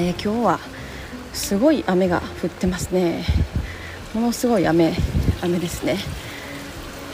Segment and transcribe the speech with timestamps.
[0.00, 0.60] えー、今日は
[1.32, 3.24] すごい雨が降ってますね。
[4.14, 4.94] ものすごい雨
[5.42, 5.96] 雨ですね。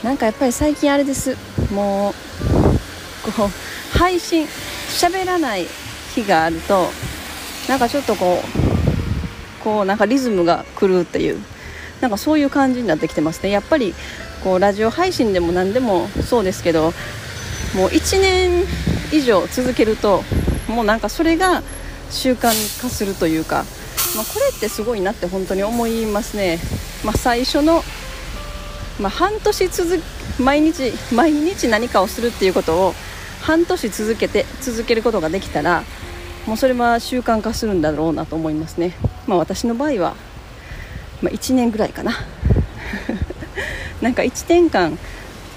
[0.03, 1.35] なんかやっぱり最近あれです。
[1.73, 5.65] もうこう配信喋らない
[6.13, 6.85] 日があると
[7.67, 11.39] なんかちょっとこうこうなんかリズムが狂うっていう
[12.01, 13.49] なんかそういう感じになってきてますね。
[13.49, 13.95] やっぱり
[14.43, 16.93] こうラジオ配信でも何でもそうですけど
[17.75, 18.63] もう1年
[19.11, 20.21] 以上続けると
[20.67, 21.63] もうなんかそれが
[22.09, 22.47] 習慣
[22.81, 23.65] 化するというか、
[24.15, 26.59] まあ、これってすごいなって本当に思いますね、
[27.03, 27.83] まあ、最初の、
[28.99, 29.99] まあ、半年続
[30.39, 32.93] 毎日毎日何かをするっていうことを
[33.41, 35.83] 半年続けて続けることができたら
[36.45, 38.93] もうそれは習慣化するんだろうなと思いますね、
[39.27, 40.15] まあ、私の場合は、
[41.21, 42.13] まあ、1年ぐらいかな。
[44.01, 44.97] なんか1年間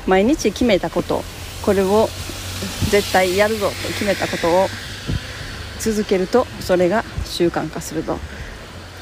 [0.07, 1.23] 毎日決めたこと
[1.63, 2.09] これを
[2.91, 4.69] 絶対やるぞと決めたことを
[5.81, 8.19] 続けるとそれが習慣化すると。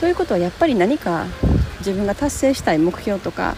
[0.00, 1.24] ということはやっぱり何か
[1.78, 3.56] 自分が達成したい目標とか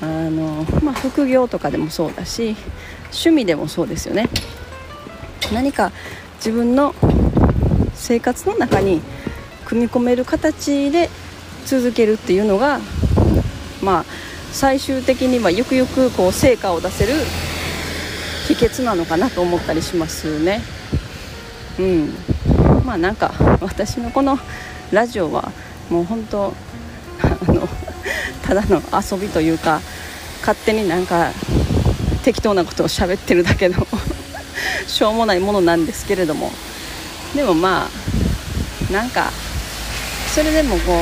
[0.00, 2.56] あの、まあ、副業とかでもそうだし
[3.12, 4.28] 趣味でもそうですよね
[5.52, 5.92] 何か
[6.36, 6.94] 自分の
[7.94, 9.00] 生活の中に
[9.64, 11.08] 組み込める形で
[11.66, 12.80] 続けるっていうのが
[13.82, 14.04] まあ
[14.50, 17.12] 最終的にはゆくゆくこう成果を出せる
[18.48, 20.60] 秘訣なのかなと思ったりしますね。
[21.78, 22.14] うん。
[22.84, 24.38] まあなんか私のこの
[24.92, 25.50] ラジオは
[25.90, 26.52] もう本当
[27.22, 27.68] あの
[28.42, 29.80] ただの遊びというか
[30.40, 31.30] 勝手になんか
[32.22, 33.86] 適当なことを喋ってるだけの
[34.86, 36.50] しょうもないものなんですけれども。
[37.34, 39.30] でもまあなんか
[40.34, 40.92] それでもこ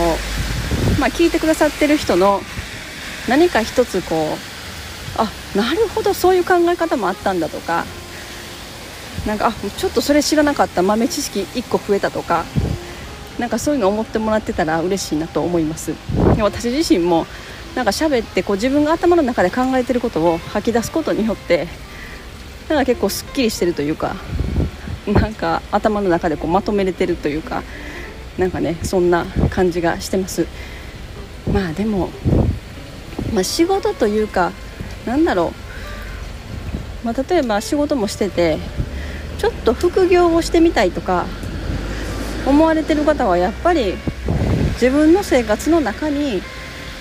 [0.96, 2.40] う、まあ、聞いてくださってる人の
[3.28, 7.84] 何か一つこうあなるほどそういう考え方もあったんだとか
[9.26, 10.82] なんかあちょっとそれ知らなかった。
[10.82, 12.44] 豆知識1個増えたとか
[13.38, 15.94] なんかそういうの思ってもらってたら嬉しいなと思います。
[16.36, 17.26] で私自身も
[17.74, 21.68] なんか喋ってこう自分が頭の中で考えてることを吐き出すことによって
[22.68, 24.16] なんか結構すっきりしてるというか
[25.06, 27.62] なんか頭の中でこうまとめれてるというか
[28.38, 30.46] なんかねそんな感じがしてます。
[31.52, 32.10] まあでも、
[33.32, 34.52] まあ、仕事というか
[35.06, 35.52] なんだろ
[37.02, 38.58] う、まあ、例えば仕事もしてて
[39.42, 41.26] ちょっと副業をしてみたいとか
[42.46, 43.94] 思われてる方はやっぱり
[44.74, 46.40] 自分の生活の中に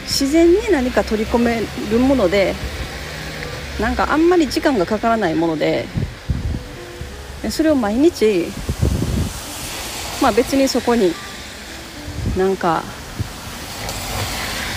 [0.06, 2.56] 自然に何か取り込めるもので
[3.80, 5.86] なんかあんまり時間がかからないもので
[7.52, 8.48] それを毎日
[10.20, 11.12] まあ別にそこに
[12.36, 12.82] なんか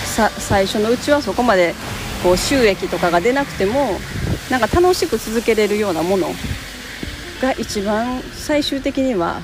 [0.05, 1.73] さ最初のうちはそこまで
[2.21, 3.97] こう収益とかが出なくても
[4.51, 6.27] なんか楽しく続けれるようなもの
[7.41, 9.41] が一番最終的には、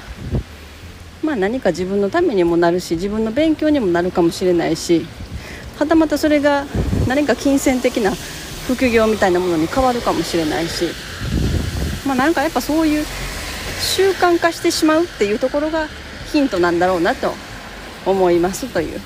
[1.24, 5.06] まあ、何か自分のためにもなるし自分の勉強にもなるかもしれないし
[5.78, 6.66] はたまたそれが
[7.08, 8.12] 何か金銭的な
[8.68, 10.86] 副業みたいなものに変わるかもしれないし、
[12.06, 13.06] まあ、なんかやっぱそういう
[13.82, 15.88] 習慣化してしまうっていうところが
[16.32, 17.34] ヒントなんだろうなと
[18.06, 19.02] 思いますという。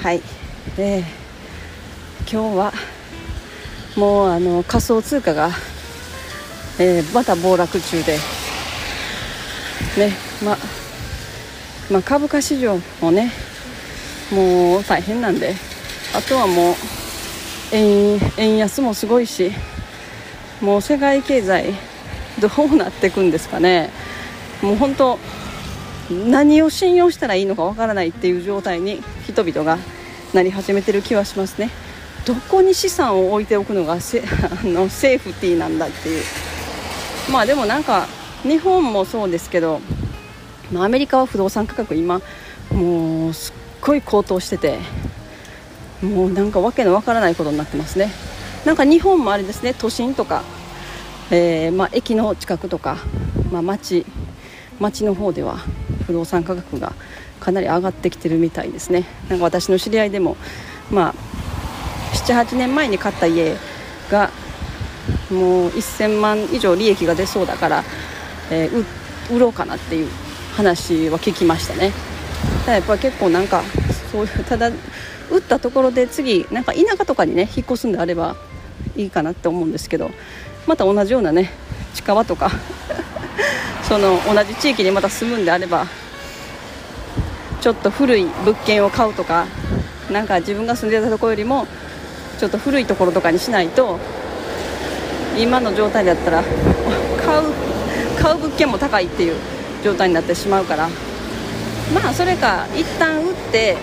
[0.00, 0.22] はい、
[0.78, 1.02] えー、
[2.30, 2.72] 今日は
[3.96, 5.50] もうあの仮想通貨が
[6.78, 8.18] えー、また暴落中で、
[9.96, 10.12] ね
[10.44, 10.56] ま
[11.90, 13.32] ま、株価市場もね
[14.30, 15.54] もう大変なんで。
[16.14, 16.74] あとはもう
[17.72, 19.52] 円円安もすごいし
[20.60, 21.74] もう世界経済
[22.40, 23.90] どうなっていくんですかね。
[24.62, 25.18] もう本当
[26.10, 29.78] 何を信用したらいいのかわからないっていう状態に人々が
[30.32, 31.70] なり始めてる気はしますね。
[32.24, 34.22] どこに資産を置いておくのがセ
[34.62, 36.24] あのセーフティーなんだっていう。
[37.30, 38.06] まあでもなんか
[38.42, 39.80] 日本もそうですけど、
[40.72, 42.20] まあ、アメリカは不動産価格今
[42.72, 44.78] もうすっごい高騰してて
[46.02, 48.12] もうなんかわけのわからないことになってますね。
[48.64, 50.42] なんか日本もあれですね都心とか、
[51.30, 52.98] えー、まあ、駅の近くとか、
[53.50, 54.04] まあ、町
[54.78, 55.58] 町の方では
[56.06, 56.92] 不動産価格が
[57.40, 59.06] かなり上がってきてるみたいですね。
[59.28, 60.36] なんか私の知り合いでも
[60.90, 61.14] まあ
[62.14, 63.56] 78年前に買った家
[64.10, 64.30] が
[65.30, 67.84] もう1000万以上利益が出そうだから、
[68.50, 70.08] えー、売ろうかなっていう
[70.56, 71.92] 話は聞きましたね。
[72.66, 73.62] だやっぱり結構なんか
[74.12, 74.70] そういうただ
[75.30, 78.36] 打ったところで次なんか田舎とかにね引っ越すんであれば
[78.96, 80.10] いいかなって思うんですけど
[80.66, 81.50] また同じようなね
[81.94, 82.50] 近場とか
[83.82, 85.86] その同じ地域にまた住むんであれば
[87.60, 89.46] ちょっと古い物件を買うとか
[90.10, 91.66] なんか自分が住んでたとこよりも
[92.38, 93.98] ちょっと古いところとかにしないと
[95.38, 97.52] 今の状態だったら買う
[98.20, 99.36] 買う物件も高いっていう
[99.84, 100.88] 状態になってしまうから。
[101.94, 103.76] まあそれか一旦売って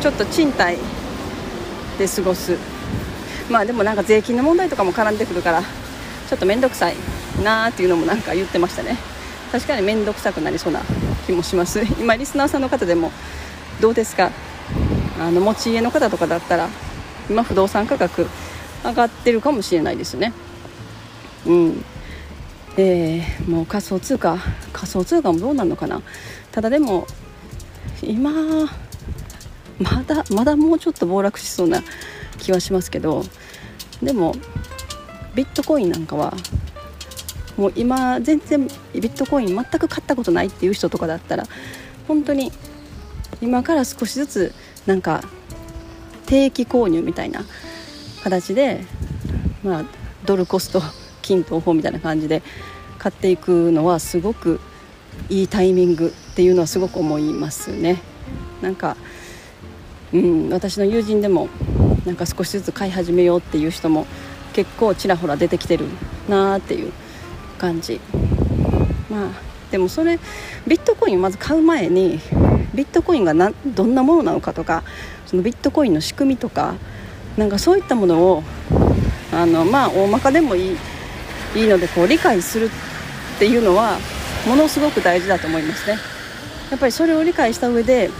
[0.00, 0.78] ちょっと賃貸
[1.98, 2.56] で過ごす。
[3.48, 6.96] まあでもなんか税金の問題とかも絡んでくるからちょっと面倒くさい
[7.42, 8.96] なーっていうのもなんか言ってましたね。
[9.52, 10.80] 確かに面倒くさくなりそうな
[11.26, 11.80] 気もします。
[12.00, 13.12] 今リスナーさんの方でも
[13.80, 14.30] どうですか？
[15.20, 16.68] あの持ち家の方とかだったら
[17.30, 18.26] 今不動産価格
[18.84, 20.32] 上がってるかもしれないですね。
[21.46, 21.84] うん。
[22.76, 24.38] えー、もう仮想通貨
[24.72, 26.02] 仮想通貨もどうなるのかな。
[26.52, 27.06] ただでも
[28.02, 28.32] 今
[29.78, 31.82] まだまだもうちょっと暴落しそうな
[32.38, 33.24] 気はしますけど
[34.02, 34.34] でも
[35.34, 36.34] ビットコインなんかは
[37.56, 41.44] もう今全然ビットコイン全く買ったことないっていう人とかだったら
[42.06, 42.52] 本当に
[43.40, 44.52] 今から少しずつ
[44.86, 45.22] なんか
[46.26, 47.44] 定期購入みたいな
[48.22, 48.84] 形で、
[49.62, 49.84] まあ、
[50.24, 50.82] ドルコスト
[51.22, 52.42] 金等法みたいな感じで
[52.98, 54.60] 買っていくのはすごく
[55.28, 58.00] いいタイミングっていうのはすごく思いますね。
[58.62, 58.96] なんか
[60.12, 61.48] うん、私の友人でも
[62.06, 64.06] なんか少しずつ買い始めようっていう人も
[64.54, 65.86] 結構ちらほら出てきてる
[66.28, 66.92] なーっていう
[67.58, 68.00] 感じ
[69.10, 69.30] まあ
[69.70, 70.18] でもそれ
[70.66, 72.20] ビットコインをまず買う前に
[72.74, 74.82] ビットコインがなどんなものなのかとか
[75.26, 76.74] そのビットコインの仕組みとか
[77.38, 78.42] なんかそういったものを
[79.32, 80.76] あのまあ大まかでもいい
[81.54, 83.96] いいのでこう理解するっていうのは
[84.46, 85.96] ものすごく大事だと思いますね。
[86.70, 88.10] やっぱりそれを理解した上で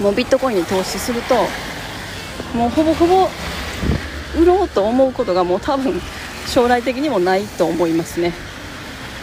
[0.00, 1.34] もうビットコインに投資すると
[2.54, 3.28] もうほぼほぼ
[4.38, 6.00] 売ろうと思うことがもう多分
[6.46, 8.32] 将来的にもないと思いますね。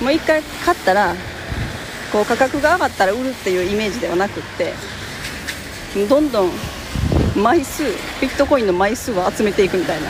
[0.01, 1.15] もう1回買ったら
[2.11, 4.73] こう価格が上がったら売るっていうイメージではなくって
[6.09, 6.51] どんどん
[7.35, 7.83] 枚数
[8.21, 10.09] ビットコインの枚数を集めていくみたいな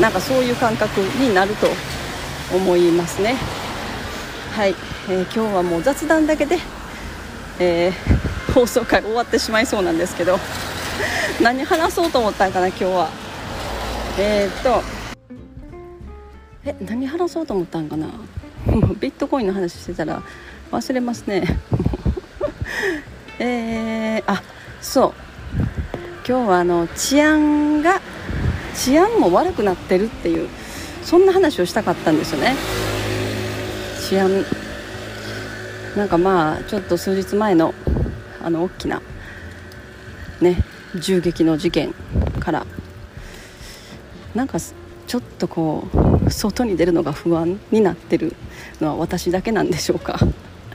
[0.00, 1.66] なんかそういう感覚になると
[2.54, 3.36] 思いますね。
[4.54, 4.74] はい、
[5.08, 6.58] えー、今日はもう雑談だけで、
[7.58, 8.22] えー
[8.52, 10.38] 放送回終わってしまいそうなんですけど
[11.40, 13.08] 何話そうと思ったんかな今日は。
[14.18, 14.82] えー、っと
[16.64, 18.08] え何話そうと思ったんかな？
[19.00, 20.22] ビットコインの話してたら
[20.70, 21.44] 忘れますね。
[23.40, 24.42] えー、あ
[24.82, 25.31] そう。
[26.32, 28.00] 今日はあの治安が
[28.74, 30.48] 治安も悪くなってるっていう
[31.02, 32.54] そんな話をしたかったんですよね。
[34.08, 34.42] 治安
[35.94, 37.74] なんかまあちょっと数日前の
[38.42, 39.02] あの大きな
[40.40, 40.64] ね
[40.94, 41.94] 銃撃の事件
[42.40, 42.66] から
[44.34, 45.86] なんかちょっとこ
[46.24, 48.34] う外に出るのが不安になってる
[48.80, 50.18] のは私だけなんでしょうか。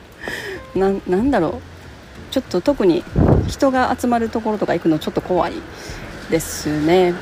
[0.78, 2.32] ななんだろう。
[2.32, 3.04] ちょっと特に
[3.48, 5.54] 人が集まるところとか行くのちょっと怖い
[6.30, 7.14] ですね。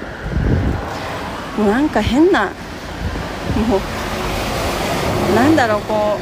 [1.58, 3.78] もうなんか変なも
[5.32, 6.18] うなんだろうこ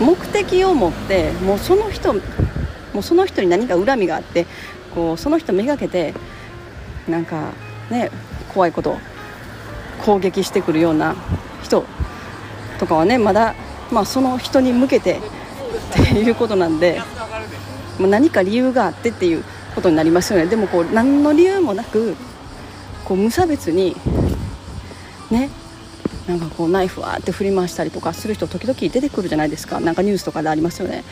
[0.00, 2.20] う目的を持ってもうその人も
[3.00, 4.46] うその人に何か恨みがあって
[4.94, 6.14] こうその人めがけて
[7.08, 7.52] なんか
[7.90, 8.10] ね
[8.52, 8.98] 怖いこと
[10.04, 11.16] 攻撃してくるような
[11.62, 11.84] 人
[12.78, 13.54] とかはねまだ、
[13.90, 15.20] まあ、その人に向けてっ
[15.92, 17.00] ていうことなんで
[17.98, 20.46] もう何か理由があってっていうことになりますよね。
[20.46, 22.16] でもこう何の理由もなく
[23.04, 23.96] こう無差別に
[25.30, 25.50] ね
[26.26, 29.80] なんかこうナイフわーって振り回したりとかする人時々出てくるじゃないですか。
[29.80, 31.04] なんかニュースとかでありますよね。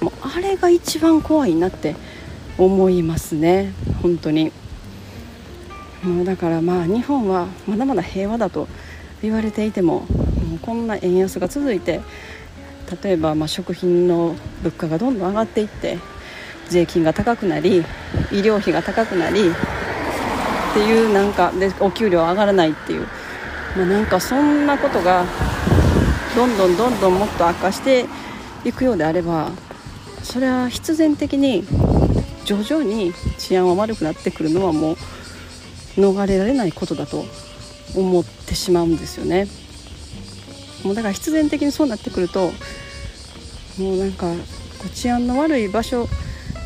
[0.00, 1.96] もうあれが一番怖いなって
[2.56, 3.72] 思いますね。
[4.02, 4.52] 本当に。
[6.02, 8.68] もうだからまあ日本はまだまだ平和だと
[9.22, 12.00] 言われていてももうこんな円安が続いて
[13.02, 15.98] 例えばま食品の物価がどんどん上がっていって
[16.70, 17.84] 税金が高くなり
[18.32, 19.52] 医療費が高くなりっ
[20.72, 23.06] ていうなんかでお給料上がらないっていう
[23.76, 25.24] まあ、なんかそんなことが
[26.34, 28.06] どんどんどんどんもっと悪化して
[28.64, 29.50] いくようであれば
[30.22, 31.64] それは必然的に
[32.44, 34.96] 徐々に治安は悪くなってくるのはもう
[35.96, 37.24] 逃れられないことだと
[37.96, 39.46] 思ってしまうんですよね。
[40.84, 42.50] もうだから必然的にそうなってくると
[43.78, 44.32] もうなんか
[44.94, 46.08] 治安の悪い場所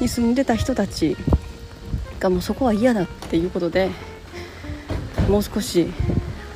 [0.00, 1.16] に住んでた人たち
[2.20, 3.90] がもうそこは嫌だっていうことで
[5.28, 5.88] もう少し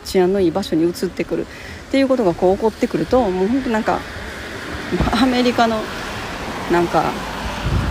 [0.04, 1.47] 治安のいい場所に移ってくる
[1.88, 4.00] っていうことがこう起こってくるともう本当なんか
[5.21, 5.80] アメリカの
[6.73, 7.12] なんか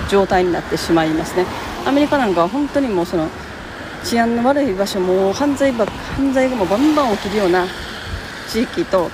[0.10, 1.46] 状態になってしまいますね。
[1.86, 3.28] アメリカなんかは本当にもうその
[4.04, 7.66] 治安の悪い場所も犯罪ば犯罪がもうバンバン起きるような
[8.50, 9.10] 地域と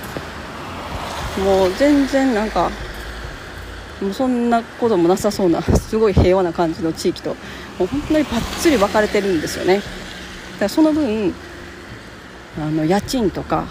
[1.44, 2.70] もう全然なんか
[4.04, 7.30] もうそんなこともなさそうな すごい平和な感じの地域と
[7.78, 9.76] もう本当にばっつり分かれてるんですよね。
[9.76, 9.86] だか
[10.60, 11.34] らその分
[12.56, 13.64] あの家賃とか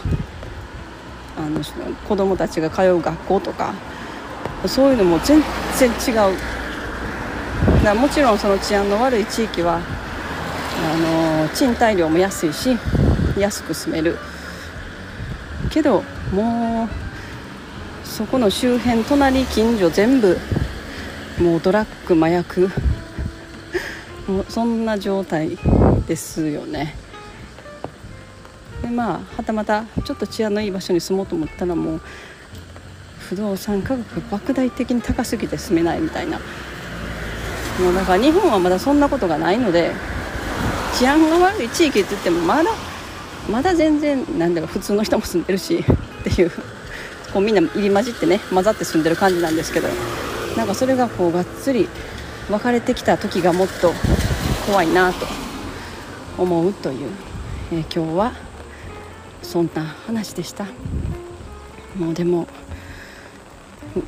[1.37, 1.61] あの
[2.07, 3.73] 子供たちが通う学校とか
[4.65, 5.41] そういうのも全
[5.77, 6.15] 然違う。
[6.15, 6.33] だか
[7.83, 12.77] らもちろんその治安の悪い地域はあの賃貸料も安いし
[13.37, 14.17] 安く住める。
[15.69, 17.02] けどもう
[18.13, 20.37] そこの周辺隣近所全部
[21.41, 22.69] もうドラッグ麻薬。
[24.29, 25.57] もうそんな状態
[26.05, 26.95] ですよね。
[28.83, 32.01] でまあはたまたちょっと治安のいい場所に住もうと思ったらもう
[33.17, 36.37] 不動産価格莫大的に高すぎて住めないみたいな。
[37.79, 39.91] もうだから日本はまだそんなことがないので
[40.99, 42.69] 治安が悪い地域って言ってもまだ
[43.49, 45.83] まだ全然なんだか普通の人も住んでるし
[46.19, 46.51] っていう。
[47.33, 49.87] こうみんな入り混じってね混ざって住んでる感じなんですけど
[50.55, 51.89] なんかそれがこうがっつり
[52.47, 53.91] 分かれてきた時がもっと
[54.67, 55.25] 怖いなと
[56.37, 57.09] 思うという、
[57.71, 58.33] えー、今日は
[59.41, 60.65] そんな話でした。
[61.97, 62.47] もうでも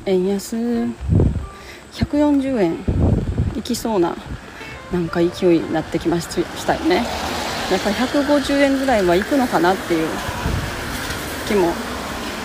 [0.06, 0.56] 円安
[1.92, 2.76] 140円
[3.54, 4.16] いきそうな
[4.92, 7.04] なんか勢いになってきましたよね。
[7.70, 10.08] やっぱり150円ぐらいはいくのかなっていう
[11.48, 11.72] 気も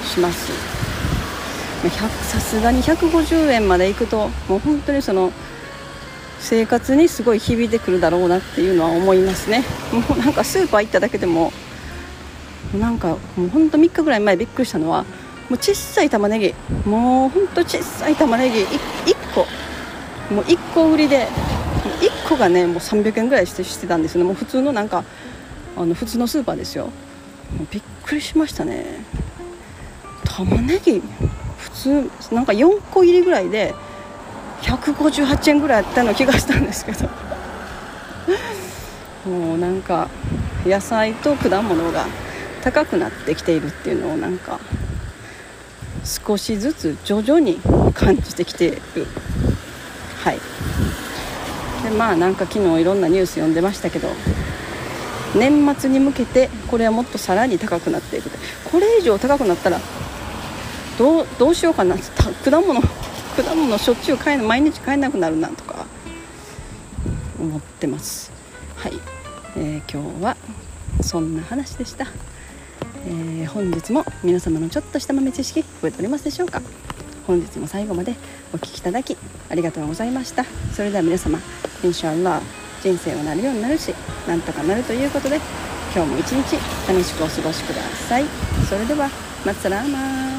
[0.03, 0.70] します。
[1.89, 5.31] さすがに150円までいくともう本当にその
[6.39, 9.63] 生活にすごい響いてくるだろうなっていうのは思いますね。
[9.91, 11.51] もうなんかスーパー行っただけでも
[12.77, 15.03] なんかもうほんと3日ぐらい前びっくりしたのは
[15.49, 16.55] もう小さい玉ねぎ
[16.89, 21.27] もうほんと小さい玉ねぎ 1, 1個もう1個売りで
[22.25, 24.23] 1個がねもう300円ぐらいしてしてたんですね。
[24.23, 25.03] もう普通のなんか
[25.77, 26.89] あの普通のスーパーですよ。
[27.71, 29.03] びっくりしましたね。
[30.23, 31.01] 玉ねぎ
[31.73, 33.73] 普通なんか4個入りぐらいで
[34.61, 37.09] 158円ぐらいあったの気がしたんですけど。
[39.25, 40.09] もうなんか
[40.65, 42.07] 野菜と果物が
[42.63, 44.59] 高くなってきているっていうのをなんか
[46.03, 47.59] 少しずつ徐々に
[47.93, 49.07] 感じてきている。
[50.23, 50.39] はい。
[51.83, 54.09] でまあなんか昨日いろんなニュース読んでましたけど
[55.35, 58.29] 年末に向けてこれはもっとさらに高くなっていく
[58.71, 59.79] これ以上高くなったら
[61.01, 65.87] どうどうしようかな果物果物しょっちゅう買え毎日買えなくなるなとか。
[67.39, 68.31] 思ってます。
[68.75, 68.93] はい、
[69.57, 70.37] えー、今日は
[71.01, 72.05] そんな話でした、
[73.07, 76.61] えー、本日も皆様のちょっとした豆知識増えておりますでしょうか。
[77.25, 78.13] 本日も最後まで
[78.53, 79.17] お聴きいただき
[79.49, 80.45] ありがとうございました。
[80.75, 81.39] それでは皆様
[81.83, 82.41] インシャアラ
[82.83, 83.91] 人生はなるようになるし
[84.27, 85.39] なんとかなるということで
[85.95, 88.25] 今日も一日楽しくお過ごしください。
[88.69, 89.09] それでは
[89.43, 90.30] マッサラーマン。